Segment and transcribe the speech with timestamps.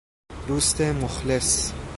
[0.47, 1.71] دوست مخلص